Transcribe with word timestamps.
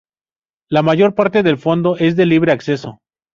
La 0.67 0.81
mayor 0.81 1.13
parte 1.13 1.43
del 1.43 1.59
fondo 1.59 1.95
es 1.95 2.15
de 2.15 2.25
libre 2.25 2.51
acceso. 2.53 2.97